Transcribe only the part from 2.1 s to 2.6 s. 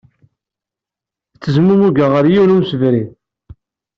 ɣer yiwen n